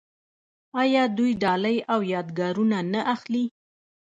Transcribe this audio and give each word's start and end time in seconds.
آیا 0.81 1.03
دوی 1.17 1.31
ډالۍ 1.41 1.77
او 1.93 1.99
یادګارونه 2.13 2.77
نه 2.93 3.01
اخلي؟ 3.15 3.45